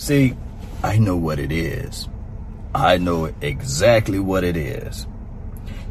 [0.00, 0.34] See,
[0.82, 2.08] I know what it is.
[2.74, 5.06] I know exactly what it is.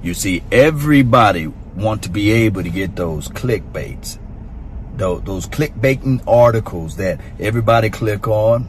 [0.02, 1.46] You see, everybody
[1.76, 4.18] want to be able to get those clickbaits,
[4.96, 8.66] those, clickbaiting articles that everybody click on.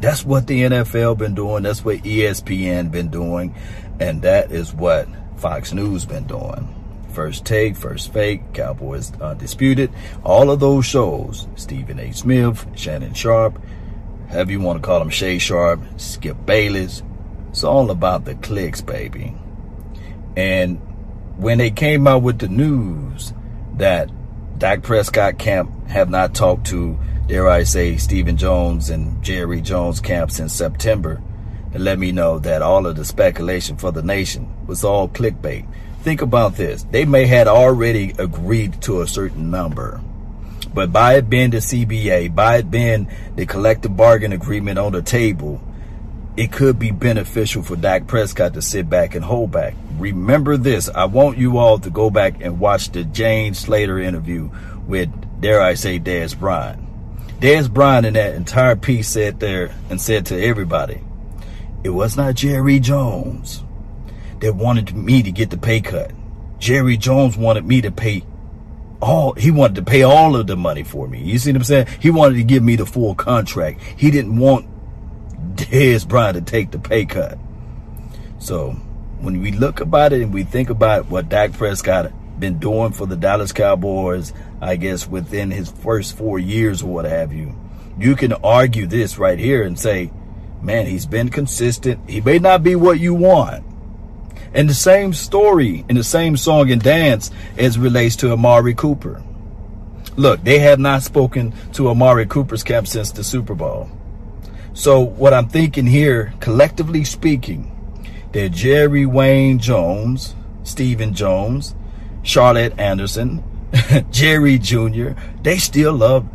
[0.00, 1.62] That's what the NFL been doing.
[1.62, 3.54] That's what ESPN been doing.
[3.98, 6.68] And that is what Fox News been doing.
[7.14, 9.90] First Take, First Fake, Cowboys Undisputed,
[10.22, 12.12] all of those shows, Stephen A.
[12.12, 13.58] Smith, Shannon Sharpe,
[14.30, 17.02] however you want to call them, Shay Sharp, Skip Bayless.
[17.50, 19.34] It's all about the clicks, baby.
[20.36, 20.78] And
[21.36, 23.32] when they came out with the news
[23.76, 24.10] that
[24.58, 30.00] Dak Prescott camp have not talked to, dare I say, Stephen Jones and Jerry Jones
[30.00, 31.22] camp since September,
[31.72, 35.66] and let me know that all of the speculation for the nation was all clickbait.
[36.02, 36.84] Think about this.
[36.84, 40.00] They may had already agreed to a certain number.
[40.74, 45.02] But by it being the CBA, by it being the collective bargain agreement on the
[45.02, 45.60] table,
[46.36, 49.74] it could be beneficial for Dak Prescott to sit back and hold back.
[49.98, 50.88] Remember this.
[50.88, 54.50] I want you all to go back and watch the James Slater interview
[54.86, 55.10] with,
[55.40, 56.84] dare I say, Dez Bryant.
[57.40, 61.00] Dez Bryant in that entire piece said there and said to everybody,
[61.82, 63.64] it was not Jerry Jones
[64.40, 66.12] that wanted me to get the pay cut.
[66.58, 68.24] Jerry Jones wanted me to pay
[69.00, 71.22] all, he wanted to pay all of the money for me.
[71.22, 71.86] You see what I'm saying?
[72.00, 73.80] He wanted to give me the full contract.
[73.96, 74.66] He didn't want
[75.54, 77.38] Dez Bryant to take the pay cut.
[78.38, 78.70] So
[79.20, 83.06] when we look about it and we think about what Dak Prescott been doing for
[83.06, 87.56] the Dallas Cowboys, I guess within his first four years or what have you,
[87.98, 90.12] you can argue this right here and say,
[90.62, 92.08] man, he's been consistent.
[92.08, 93.64] He may not be what you want.
[94.54, 99.22] And the same story in the same song and dance as relates to Amari Cooper.
[100.16, 103.90] Look, they have not spoken to Amari Cooper's camp since the Super Bowl.
[104.72, 107.74] So what I'm thinking here, collectively speaking,
[108.32, 111.74] that Jerry Wayne Jones, Stephen Jones,
[112.22, 113.42] Charlotte Anderson,
[114.10, 115.10] Jerry Jr.,
[115.42, 116.28] they still love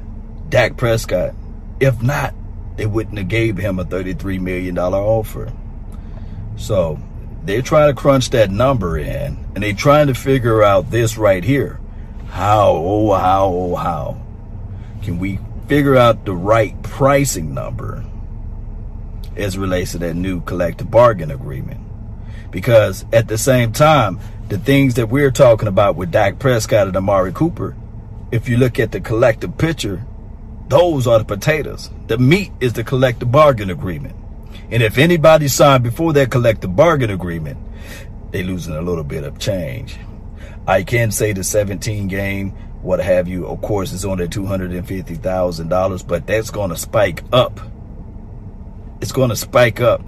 [0.50, 1.36] Dak Prescott.
[1.80, 2.34] If not,
[2.76, 5.52] they wouldn't have gave him a $33 million offer.
[6.56, 7.00] So
[7.46, 11.44] they're trying to crunch that number in and they're trying to figure out this right
[11.44, 11.80] here.
[12.28, 14.22] How, oh, how, oh, how
[15.04, 18.04] can we figure out the right pricing number
[19.36, 21.82] as relates to that new collective bargain agreement?
[22.50, 26.96] Because at the same time, the things that we're talking about with Dak Prescott and
[26.96, 27.76] Amari Cooper,
[28.32, 30.06] if you look at the collective picture,
[30.70, 31.90] those are the potatoes.
[32.08, 34.16] The meat is the collective bargain agreement.
[34.72, 37.58] And if anybody signed before that collective bargain agreement,
[38.32, 39.98] they losing a little bit of change.
[40.68, 46.28] I can say the 17 game, what have you, of course, is only $250,000, but
[46.28, 47.60] that's going to spike up.
[49.02, 50.02] It's going to spike up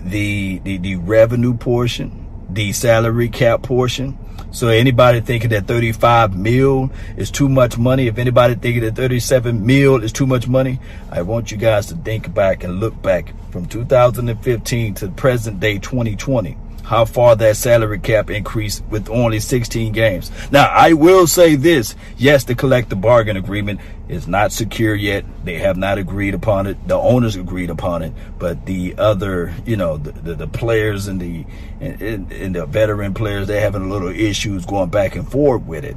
[0.00, 2.23] the, the, the revenue portion,
[2.54, 4.18] the salary cap portion,
[4.50, 9.66] so anybody thinking that 35 mil is too much money, if anybody thinking that 37
[9.66, 10.78] mil is too much money,
[11.10, 15.78] I want you guys to think back and look back from 2015 to present day
[15.78, 20.30] 2020 how far that salary cap increased with only 16 games.
[20.52, 21.96] Now, I will say this.
[22.18, 25.24] Yes, the collective bargain agreement is not secure yet.
[25.44, 26.76] They have not agreed upon it.
[26.86, 31.18] The owners agreed upon it, but the other, you know, the, the, the players and
[31.18, 31.46] the,
[31.80, 35.84] and, and the veteran players, they're having a little issues going back and forth with
[35.84, 35.96] it.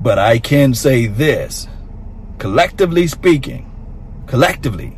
[0.00, 1.68] But I can say this,
[2.38, 3.70] collectively speaking,
[4.26, 4.96] collectively,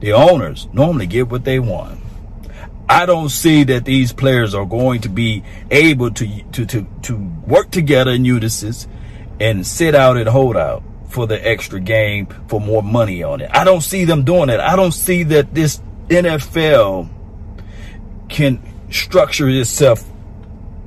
[0.00, 2.00] the owners normally get what they want.
[2.88, 7.16] I don't see that these players are going to be able to to to, to
[7.46, 8.74] work together in unison
[9.40, 13.50] and sit out and hold out for the extra game for more money on it.
[13.52, 14.60] I don't see them doing it.
[14.60, 17.08] I don't see that this NFL
[18.28, 20.04] can structure itself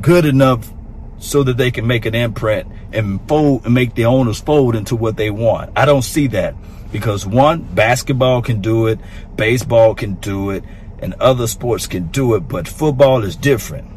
[0.01, 0.71] good enough
[1.19, 4.95] so that they can make an imprint and fold and make the owners fold into
[4.95, 5.71] what they want.
[5.75, 6.55] I don't see that
[6.91, 8.99] because one, basketball can do it,
[9.35, 10.63] baseball can do it,
[11.01, 13.89] and other sports can do it, but football is different.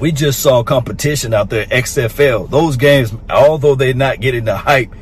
[0.00, 2.50] We just saw competition out there, XFL.
[2.50, 4.92] Those games, although they're not getting the hype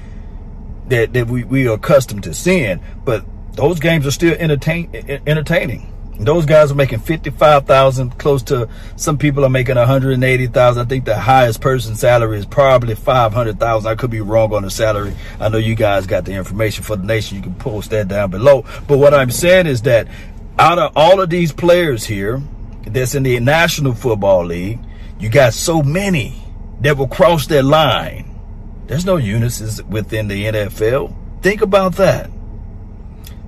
[0.88, 4.90] that, that we, we are accustomed to seeing, but those games are still entertain,
[5.26, 5.90] entertaining.
[6.20, 10.82] Those guys are making 55,000, close to some people are making 180,000.
[10.82, 13.90] I think the highest person salary is probably 500,000.
[13.90, 15.14] I could be wrong on the salary.
[15.40, 17.38] I know you guys got the information for the nation.
[17.38, 18.66] You can post that down below.
[18.86, 20.08] But what I'm saying is that
[20.60, 22.42] out of all of these players here
[22.86, 24.78] that's in the National Football League,
[25.18, 26.34] you got so many
[26.82, 28.38] that will cross that line.
[28.86, 31.16] There's no unisons within the NFL.
[31.40, 32.30] Think about that.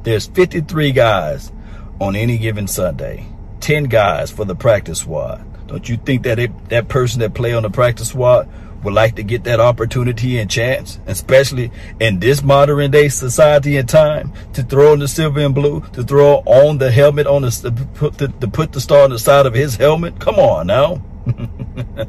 [0.05, 1.53] There's 53 guys
[2.01, 3.27] on any given Sunday.
[3.61, 5.45] 10 guys for the practice squad.
[5.67, 8.49] Don't you think that it, that person that play on the practice squad
[8.83, 11.71] would like to get that opportunity and chance, especially
[12.01, 16.03] in this modern day society and time, to throw in the silver and blue, to
[16.03, 19.19] throw on the helmet on the to put the, to put the star on the
[19.19, 20.19] side of his helmet?
[20.21, 21.03] Come on now.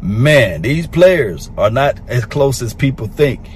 [0.00, 3.48] Man, these players are not as close as people think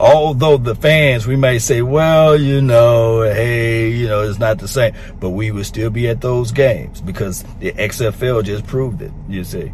[0.00, 4.66] although the fans, we may say, well, you know, hey, you know, it's not the
[4.66, 9.12] same, but we would still be at those games because the XFL just proved it,
[9.28, 9.70] you see.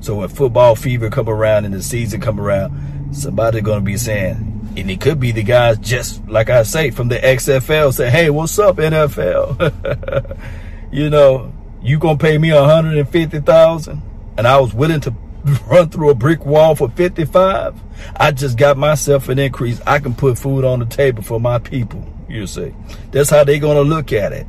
[0.00, 4.72] So when football fever come around and the season come around, somebody to be saying,
[4.76, 8.30] and it could be the guys just like I say from the XFL say, hey,
[8.30, 10.36] what's up NFL?
[10.92, 11.52] you know,
[11.82, 14.02] you to pay me 150,000
[14.36, 15.14] and I was willing to
[15.66, 17.80] run through a brick wall for 55.
[18.16, 19.80] I just got myself an increase.
[19.86, 22.74] I can put food on the table for my people, you see.
[23.10, 24.46] That's how they're going to look at it.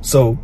[0.00, 0.38] So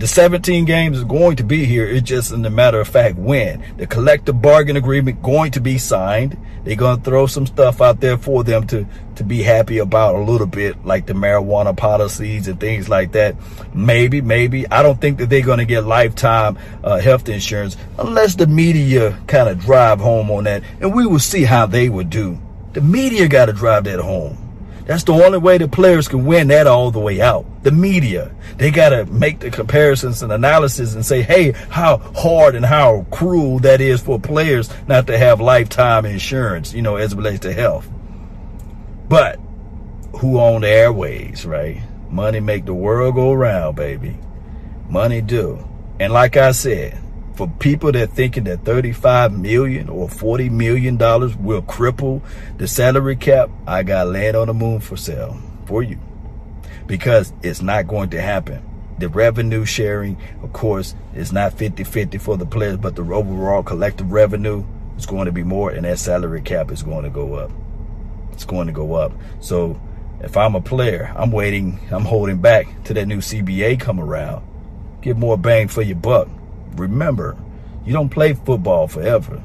[0.00, 1.86] the 17 games is going to be here.
[1.86, 3.64] It's just in the matter of fact when.
[3.76, 6.36] The collective bargain agreement going to be signed.
[6.64, 8.86] They're going to throw some stuff out there for them to,
[9.16, 13.36] to be happy about a little bit, like the marijuana policies and things like that.
[13.72, 14.68] Maybe, maybe.
[14.68, 19.16] I don't think that they're going to get lifetime uh, health insurance unless the media
[19.28, 20.64] kind of drive home on that.
[20.80, 22.40] And we will see how they would do.
[22.72, 24.43] The media got to drive that home.
[24.86, 27.46] That's the only way the players can win that all the way out.
[27.62, 32.54] The media, they got to make the comparisons and analysis and say, hey, how hard
[32.54, 37.14] and how cruel that is for players not to have lifetime insurance, you know, as
[37.14, 37.88] it relates to health.
[39.08, 39.38] But
[40.18, 41.80] who own the airways, right?
[42.10, 44.18] Money make the world go round, baby.
[44.88, 45.66] Money do.
[45.98, 46.98] And like I said,
[47.34, 52.22] for people that thinking that 35 million or 40 million dollars will cripple
[52.58, 55.36] the salary cap, I got land on the moon for sale
[55.66, 55.98] for you
[56.86, 58.62] because it's not going to happen.
[58.98, 64.12] The revenue sharing, of course, is not 50-50 for the players, but the overall collective
[64.12, 64.64] revenue
[64.96, 67.50] is going to be more and that salary cap is going to go up.
[68.32, 69.12] It's going to go up.
[69.40, 69.80] So
[70.20, 74.46] if I'm a player, I'm waiting, I'm holding back to that new CBA come around.
[75.02, 76.28] Get more bang for your buck
[76.76, 77.36] remember,
[77.84, 79.42] you don't play football forever.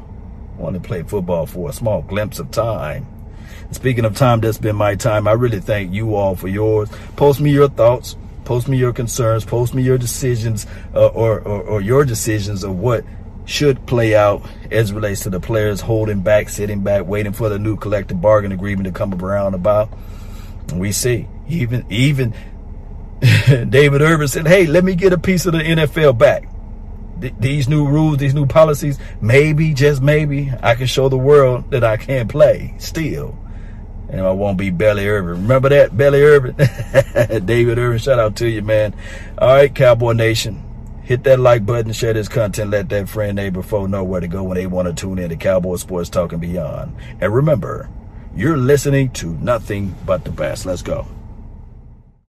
[0.58, 3.08] Want to play football for a small glimpse of time.
[3.72, 5.28] Speaking of time, that's been my time.
[5.28, 6.90] I really thank you all for yours.
[7.16, 8.16] Post me your thoughts.
[8.44, 9.46] Post me your concerns.
[9.46, 10.66] Post me your decisions
[10.96, 13.04] uh, or, or, or your decisions of what
[13.46, 17.60] should play out as relates to the players holding back, sitting back, waiting for the
[17.60, 19.90] new collective bargain agreement to come around about.
[20.74, 22.34] We see even even
[23.22, 26.48] David Irvin said, "Hey, let me get a piece of the NFL back."
[27.21, 31.71] Th these new rules, these new policies, maybe, just maybe, I can show the world
[31.71, 33.38] that I can play still.
[34.10, 35.44] And I won't be Belly Irvin.
[35.44, 36.56] Remember that, Belly Irvin?
[37.45, 38.95] David Irvin, shout out to you, man.
[39.38, 40.63] All right, Cowboy Nation.
[41.04, 44.27] Hit that like button, share this content, let that friend, neighbor, foe know where to
[44.27, 46.95] go when they want to tune in to Cowboy Sports Talk and Beyond.
[47.19, 47.89] And remember,
[48.36, 50.66] you're listening to nothing but the best.
[50.66, 51.07] Let's go.